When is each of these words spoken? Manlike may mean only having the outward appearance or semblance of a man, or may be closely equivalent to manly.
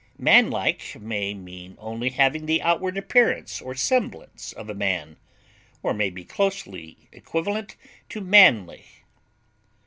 Manlike 0.17 0.99
may 0.99 1.35
mean 1.35 1.75
only 1.79 2.09
having 2.09 2.47
the 2.47 2.59
outward 2.63 2.97
appearance 2.97 3.61
or 3.61 3.75
semblance 3.75 4.51
of 4.51 4.67
a 4.67 4.73
man, 4.73 5.15
or 5.83 5.93
may 5.93 6.09
be 6.09 6.25
closely 6.25 7.07
equivalent 7.11 7.75
to 8.09 8.19
manly. 8.19 8.85